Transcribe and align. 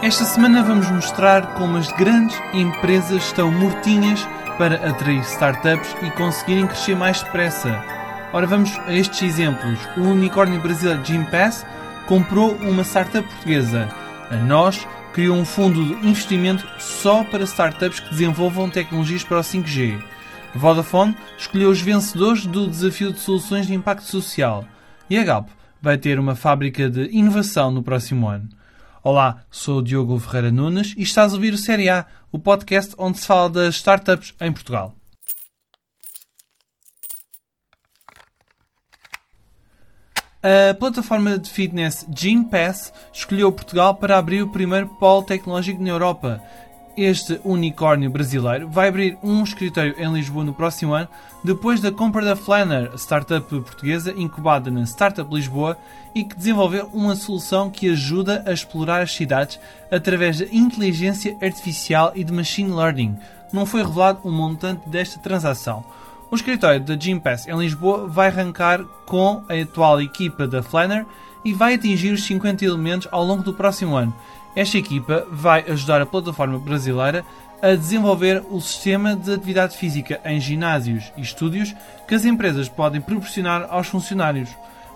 Esta 0.00 0.24
semana 0.24 0.62
vamos 0.62 0.88
mostrar 0.90 1.54
como 1.54 1.76
as 1.76 1.90
grandes 1.90 2.40
empresas 2.54 3.24
estão 3.24 3.50
mortinhas 3.50 4.24
para 4.56 4.76
atrair 4.88 5.20
startups 5.22 5.92
e 6.02 6.10
conseguirem 6.12 6.68
crescer 6.68 6.94
mais 6.94 7.20
depressa. 7.20 7.84
Ora, 8.32 8.46
vamos 8.46 8.78
a 8.86 8.94
estes 8.94 9.20
exemplos. 9.20 9.76
O 9.96 10.02
unicórnio 10.02 10.60
brasileiro 10.60 11.04
Gympass 11.04 11.66
comprou 12.06 12.54
uma 12.58 12.84
startup 12.84 13.26
portuguesa. 13.28 13.88
A 14.30 14.36
nós 14.36 14.86
criou 15.12 15.36
um 15.36 15.44
fundo 15.44 15.84
de 15.84 16.06
investimento 16.06 16.64
só 16.78 17.24
para 17.24 17.42
startups 17.42 17.98
que 17.98 18.10
desenvolvam 18.10 18.70
tecnologias 18.70 19.24
para 19.24 19.38
o 19.38 19.42
5G. 19.42 20.00
Vodafone 20.54 21.16
escolheu 21.36 21.70
os 21.70 21.80
vencedores 21.80 22.46
do 22.46 22.68
desafio 22.68 23.12
de 23.12 23.18
soluções 23.18 23.66
de 23.66 23.74
impacto 23.74 24.04
social. 24.04 24.64
E 25.10 25.18
a 25.18 25.24
Galp 25.24 25.48
vai 25.82 25.98
ter 25.98 26.20
uma 26.20 26.36
fábrica 26.36 26.88
de 26.88 27.08
inovação 27.10 27.72
no 27.72 27.82
próximo 27.82 28.28
ano. 28.28 28.48
Olá, 29.00 29.44
sou 29.48 29.78
o 29.78 29.82
Diogo 29.82 30.18
Ferreira 30.18 30.50
Nunes 30.50 30.92
e 30.96 31.02
estás 31.02 31.32
a 31.32 31.36
ouvir 31.36 31.54
o 31.54 31.58
Série 31.58 31.88
A, 31.88 32.04
o 32.32 32.38
podcast 32.38 32.96
onde 32.98 33.18
se 33.18 33.26
fala 33.28 33.48
das 33.48 33.76
startups 33.76 34.34
em 34.40 34.52
Portugal. 34.52 34.92
A 40.42 40.74
plataforma 40.74 41.38
de 41.38 41.48
fitness 41.48 42.04
Gympass 42.12 42.92
escolheu 43.12 43.52
Portugal 43.52 43.94
para 43.94 44.18
abrir 44.18 44.42
o 44.42 44.50
primeiro 44.50 44.88
polo 44.96 45.22
tecnológico 45.22 45.80
na 45.80 45.90
Europa 45.90 46.42
este 46.98 47.40
unicórnio 47.44 48.10
brasileiro 48.10 48.68
vai 48.68 48.88
abrir 48.88 49.16
um 49.22 49.44
escritório 49.44 49.94
em 49.96 50.12
Lisboa 50.12 50.44
no 50.44 50.52
próximo 50.52 50.94
ano, 50.94 51.08
depois 51.44 51.80
da 51.80 51.92
compra 51.92 52.24
da 52.24 52.34
Flanner, 52.34 52.90
startup 52.96 53.48
portuguesa 53.48 54.12
incubada 54.16 54.68
na 54.68 54.82
Startup 54.82 55.32
Lisboa 55.32 55.78
e 56.12 56.24
que 56.24 56.36
desenvolveu 56.36 56.90
uma 56.92 57.14
solução 57.14 57.70
que 57.70 57.88
ajuda 57.88 58.42
a 58.44 58.52
explorar 58.52 59.00
as 59.00 59.12
cidades 59.12 59.60
através 59.92 60.38
de 60.38 60.48
inteligência 60.56 61.36
artificial 61.40 62.10
e 62.16 62.24
de 62.24 62.32
machine 62.32 62.72
learning. 62.72 63.16
Não 63.52 63.64
foi 63.64 63.82
revelado 63.84 64.20
o 64.24 64.28
um 64.28 64.32
montante 64.32 64.88
desta 64.88 65.20
transação. 65.20 65.84
O 66.30 66.34
escritório 66.34 66.80
da 66.80 66.98
Gympass 66.98 67.46
em 67.46 67.56
Lisboa 67.56 68.08
vai 68.08 68.26
arrancar 68.26 68.82
com 69.06 69.44
a 69.48 69.54
atual 69.54 70.02
equipa 70.02 70.46
da 70.48 70.62
Flanner 70.62 71.06
e 71.44 71.52
vai 71.52 71.74
atingir 71.74 72.12
os 72.12 72.24
50 72.24 72.64
elementos 72.64 73.08
ao 73.10 73.24
longo 73.24 73.42
do 73.42 73.54
próximo 73.54 73.96
ano 73.96 74.14
esta 74.58 74.76
equipa 74.76 75.24
vai 75.30 75.64
ajudar 75.70 76.02
a 76.02 76.06
plataforma 76.06 76.58
brasileira 76.58 77.24
a 77.62 77.76
desenvolver 77.76 78.42
o 78.50 78.60
sistema 78.60 79.14
de 79.14 79.32
atividade 79.32 79.76
física 79.76 80.20
em 80.24 80.40
ginásios 80.40 81.12
e 81.16 81.20
estúdios 81.20 81.76
que 82.08 82.14
as 82.16 82.24
empresas 82.24 82.68
podem 82.68 83.00
proporcionar 83.00 83.68
aos 83.70 83.86
funcionários. 83.86 84.50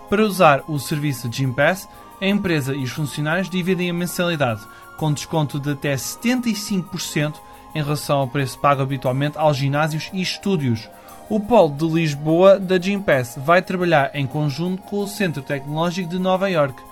Para 0.09 0.21
usar 0.21 0.63
o 0.67 0.77
serviço 0.77 1.31
Gympass, 1.31 1.87
a 2.19 2.27
empresa 2.27 2.75
e 2.75 2.83
os 2.83 2.91
funcionários 2.91 3.49
dividem 3.49 3.89
a 3.89 3.93
mensalidade, 3.93 4.59
com 4.97 5.13
desconto 5.13 5.57
de 5.61 5.71
até 5.71 5.95
75% 5.95 7.35
em 7.73 7.81
relação 7.81 8.19
ao 8.19 8.27
preço 8.27 8.59
pago 8.59 8.81
habitualmente 8.81 9.37
aos 9.37 9.55
ginásios 9.55 10.09
e 10.11 10.21
estúdios. 10.21 10.89
O 11.29 11.39
polo 11.39 11.73
de 11.73 11.87
Lisboa 11.87 12.59
da 12.59 12.77
Gympass 12.77 13.35
vai 13.37 13.61
trabalhar 13.61 14.11
em 14.13 14.27
conjunto 14.27 14.81
com 14.81 14.99
o 14.99 15.07
Centro 15.07 15.41
Tecnológico 15.41 16.09
de 16.09 16.19
Nova 16.19 16.49
York 16.49 16.83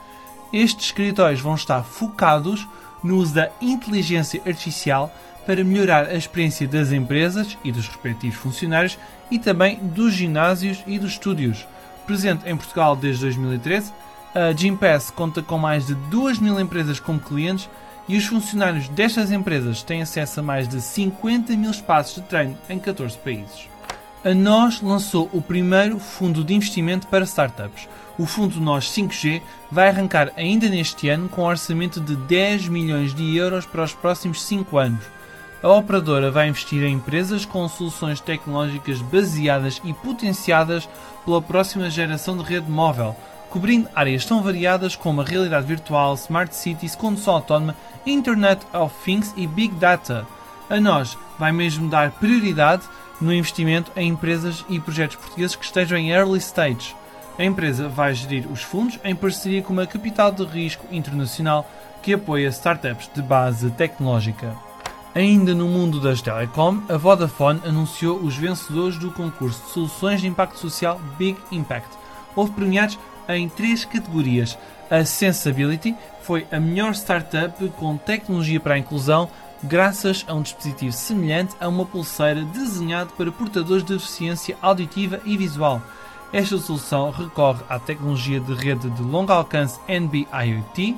estes 0.52 0.88
escritórios 0.88 1.42
vão 1.42 1.56
estar 1.56 1.84
focados 1.84 2.68
no 3.04 3.18
uso 3.18 3.34
da 3.34 3.50
inteligência 3.62 4.42
artificial 4.46 5.12
para 5.46 5.64
melhorar 5.64 6.06
a 6.06 6.16
experiência 6.16 6.68
das 6.68 6.92
empresas 6.92 7.58
e 7.64 7.72
dos 7.72 7.88
respectivos 7.88 8.38
funcionários 8.38 8.98
e 9.30 9.40
também 9.40 9.78
dos 9.78 10.14
ginásios 10.14 10.84
e 10.86 11.00
dos 11.00 11.14
estúdios. 11.14 11.66
Presente 12.06 12.48
em 12.48 12.56
Portugal 12.56 12.96
desde 12.96 13.22
2013, 13.22 13.92
a 14.34 14.52
Gympass 14.54 15.12
conta 15.12 15.42
com 15.42 15.58
mais 15.58 15.88
de 15.88 15.96
2 15.96 16.40
mil 16.40 16.60
empresas 16.60 17.00
como 17.00 17.20
clientes 17.20 17.70
e 18.08 18.18
os 18.18 18.26
funcionários 18.26 18.88
destas 18.90 19.32
empresas 19.32 19.84
têm 19.84 20.02
acesso 20.02 20.40
a 20.40 20.44
mais 20.44 20.68
de 20.68 20.82
50 20.82 21.56
mil 21.56 21.72
espaços 21.72 22.16
de 22.16 22.22
treino 22.22 22.58
em 22.70 22.80
14 22.80 23.18
países. 23.18 23.70
A 24.24 24.34
NOS 24.34 24.82
lançou 24.82 25.30
o 25.34 25.42
primeiro 25.42 26.00
fundo 26.00 26.44
de 26.44 26.54
investimento 26.54 27.08
para 27.08 27.26
startups 27.26 27.88
o 28.22 28.26
Fundo 28.28 28.60
NOS 28.60 28.86
5G 28.92 29.42
vai 29.72 29.90
arrancar 29.90 30.32
ainda 30.38 30.70
neste 30.70 31.10
ano 31.10 31.28
com 31.28 31.42
um 31.42 31.46
orçamento 31.46 32.00
de 32.00 32.16
10 32.16 32.68
milhões 32.68 33.16
de 33.16 33.36
euros 33.36 33.66
para 33.66 33.84
os 33.84 33.94
próximos 33.94 34.44
5 34.44 34.78
anos. 34.78 35.04
A 35.64 35.70
operadora 35.70 36.30
vai 36.30 36.48
investir 36.48 36.84
em 36.84 36.94
empresas 36.94 37.46
com 37.46 37.68
soluções 37.68 38.20
tecnológicas 38.20 39.02
baseadas 39.02 39.82
e 39.84 39.92
potenciadas 39.92 40.88
pela 41.26 41.42
próxima 41.42 41.90
geração 41.90 42.38
de 42.38 42.44
rede 42.44 42.70
móvel, 42.70 43.16
cobrindo 43.50 43.90
áreas 43.96 44.24
tão 44.24 44.44
variadas 44.44 44.96
como 44.96 45.22
a 45.22 45.26
realidade 45.26 45.66
virtual, 45.66 46.14
smart 46.14 46.56
cities, 46.56 46.96
condução 46.96 47.36
autónoma, 47.36 47.76
Internet 48.06 48.66
of 48.72 48.94
Things 49.04 49.34
e 49.36 49.48
Big 49.48 49.74
Data. 49.76 50.28
A 50.70 50.80
nós 50.80 51.18
vai 51.40 51.52
mesmo 51.52 51.90
dar 51.90 52.12
prioridade 52.12 52.84
no 53.22 53.34
investimento 53.34 53.92
em 53.96 54.10
empresas 54.10 54.66
e 54.68 54.80
projetos 54.80 55.16
portugueses 55.16 55.56
que 55.56 55.64
estejam 55.64 55.98
em 55.98 56.12
early 56.12 56.40
stage. 56.40 56.96
A 57.38 57.46
empresa 57.46 57.88
vai 57.88 58.14
gerir 58.14 58.52
os 58.52 58.62
fundos 58.62 59.00
em 59.04 59.16
parceria 59.16 59.62
com 59.62 59.72
uma 59.72 59.88
capital 59.88 60.32
de 60.32 60.44
risco 60.44 60.86
internacional 60.92 61.70
que 62.02 62.14
apoia 62.14 62.50
startups 62.50 63.10
de 63.14 63.22
base 63.22 63.70
tecnológica. 63.72 64.56
Ainda 65.14 65.54
no 65.54 65.68
mundo 65.68 66.00
das 66.00 66.22
telecom, 66.22 66.82
a 66.88 66.98
Vodafone 66.98 67.62
anunciou 67.66 68.18
os 68.18 68.36
vencedores 68.36 68.98
do 68.98 69.12
concurso 69.12 69.62
de 69.64 69.72
soluções 69.72 70.22
de 70.22 70.28
impacto 70.28 70.58
social 70.58 71.00
Big 71.18 71.38
Impact. 71.52 71.90
Houve 72.36 72.54
premiados 72.54 72.98
em 73.28 73.50
três 73.50 73.84
categorias. 73.84 74.58
A 74.90 75.04
Sensability 75.04 75.96
foi 76.22 76.48
a 76.52 76.60
melhor 76.60 76.94
startup 76.94 77.68
com 77.72 77.98
tecnologia 77.98 78.60
para 78.60 78.76
a 78.76 78.78
inclusão, 78.78 79.30
graças 79.64 80.26
a 80.28 80.34
um 80.34 80.42
dispositivo 80.42 80.92
semelhante 80.92 81.56
a 81.60 81.68
uma 81.68 81.86
pulseira 81.86 82.44
desenhado 82.46 83.14
para 83.18 83.32
portadores 83.32 83.84
de 83.84 83.94
deficiência 83.94 84.58
auditiva 84.62 85.20
e 85.24 85.38
visual. 85.38 85.82
Esta 86.34 86.58
solução 86.58 87.12
recorre 87.12 87.62
à 87.70 87.78
tecnologia 87.78 88.40
de 88.40 88.54
rede 88.54 88.90
de 88.90 89.02
longo 89.02 89.32
alcance 89.32 89.80
NB-IoT, 89.88 90.96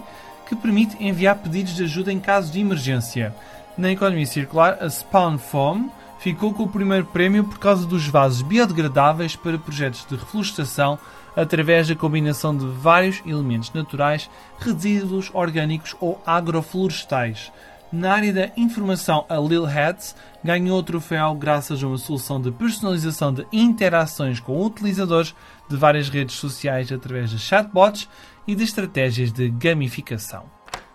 que 0.47 0.55
permite 0.55 1.03
enviar 1.03 1.37
pedidos 1.37 1.75
de 1.75 1.83
ajuda 1.83 2.11
em 2.11 2.19
caso 2.19 2.51
de 2.51 2.59
emergência. 2.59 3.35
Na 3.77 3.91
economia 3.91 4.25
circular, 4.25 4.77
a 4.79 4.89
Spawn 4.89 5.37
Foam 5.37 5.89
ficou 6.19 6.53
com 6.53 6.63
o 6.63 6.69
primeiro 6.69 7.05
prémio 7.05 7.43
por 7.43 7.57
causa 7.57 7.85
dos 7.85 8.07
vasos 8.07 8.41
biodegradáveis 8.43 9.35
para 9.35 9.57
projetos 9.57 10.05
de 10.07 10.15
reflorestação 10.15 10.99
através 11.35 11.87
da 11.87 11.95
combinação 11.95 12.55
de 12.55 12.65
vários 12.65 13.21
elementos 13.25 13.73
naturais, 13.73 14.29
resíduos 14.59 15.31
orgânicos 15.33 15.95
ou 15.99 16.21
agroflorestais. 16.25 17.51
Na 17.93 18.13
área 18.13 18.33
da 18.33 18.49
informação, 18.57 19.23
a 19.29 19.37
Lil 19.37 19.67
Hats 19.67 20.15
ganhou 20.43 20.79
o 20.79 20.83
troféu 20.83 21.35
graças 21.35 21.83
a 21.83 21.87
uma 21.87 21.99
solução 21.99 22.41
de 22.41 22.51
personalização 22.51 23.31
de 23.31 23.45
interações 23.53 24.39
com 24.39 24.65
utilizadores 24.65 25.35
de 25.69 25.77
várias 25.77 26.09
redes 26.09 26.35
sociais 26.37 26.91
através 26.91 27.29
de 27.29 27.37
chatbots 27.37 28.09
e 28.47 28.55
de 28.55 28.63
estratégias 28.63 29.31
de 29.31 29.47
gamificação. 29.47 30.45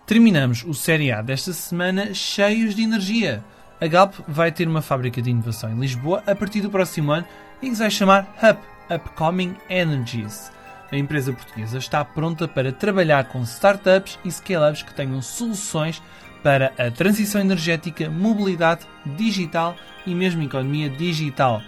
Terminamos 0.06 0.64
o 0.64 0.74
Série 0.74 1.12
A 1.12 1.22
desta 1.22 1.52
semana 1.52 2.12
cheios 2.12 2.74
de 2.74 2.82
energia. 2.82 3.44
A 3.80 3.86
Galp 3.86 4.14
vai 4.26 4.50
ter 4.50 4.66
uma 4.66 4.82
fábrica 4.82 5.22
de 5.22 5.30
inovação 5.30 5.70
em 5.70 5.78
Lisboa 5.78 6.24
a 6.26 6.34
partir 6.34 6.62
do 6.62 6.68
próximo 6.68 7.12
ano 7.12 7.28
e 7.62 7.68
que 7.68 7.76
se 7.76 7.80
vai 7.80 7.92
chamar 7.92 8.34
HUP 8.42 8.58
Upcoming 8.92 9.54
Energies. 9.70 10.50
A 10.90 10.96
empresa 10.96 11.32
portuguesa 11.32 11.78
está 11.78 12.04
pronta 12.04 12.48
para 12.48 12.72
trabalhar 12.72 13.24
com 13.28 13.42
startups 13.42 14.18
e 14.24 14.30
scale-ups 14.30 14.82
que 14.82 14.94
tenham 14.94 15.20
soluções 15.20 16.02
para 16.42 16.72
a 16.78 16.90
transição 16.90 17.40
energética, 17.40 18.08
mobilidade 18.08 18.86
digital 19.04 19.76
e 20.06 20.14
mesmo 20.14 20.42
economia 20.42 20.88
digital. 20.88 21.60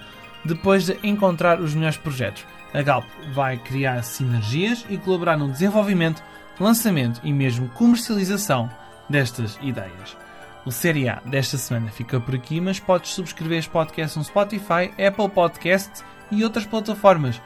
Depois 0.44 0.86
de 0.86 0.98
encontrar 1.02 1.60
os 1.60 1.74
melhores 1.74 1.98
projetos, 1.98 2.46
a 2.72 2.80
Galp 2.80 3.04
vai 3.34 3.58
criar 3.58 4.02
sinergias 4.02 4.86
e 4.88 4.96
colaborar 4.96 5.36
no 5.36 5.50
desenvolvimento, 5.50 6.22
lançamento 6.58 7.20
e 7.22 7.32
mesmo 7.32 7.68
comercialização 7.70 8.70
destas 9.08 9.58
ideias. 9.60 10.16
O 10.64 10.70
Série 10.70 11.08
A 11.08 11.20
desta 11.24 11.58
semana 11.58 11.90
fica 11.90 12.20
por 12.20 12.34
aqui, 12.34 12.60
mas 12.60 12.78
podes 12.78 13.10
subscrever 13.12 13.58
este 13.58 13.70
podcast 13.70 14.16
no 14.16 14.24
Spotify, 14.24 14.90
Apple 15.04 15.28
Podcasts 15.28 16.04
e 16.30 16.44
outras 16.44 16.66
plataformas. 16.66 17.40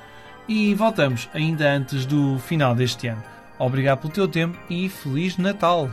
E 0.49 0.75
voltamos 0.75 1.29
ainda 1.33 1.71
antes 1.73 2.05
do 2.05 2.39
final 2.39 2.75
deste 2.75 3.09
ano. 3.09 3.23
Obrigado 3.59 4.01
pelo 4.01 4.13
teu 4.13 4.29
tempo 4.29 4.59
e 4.69 4.89
Feliz 4.89 5.37
Natal! 5.39 5.91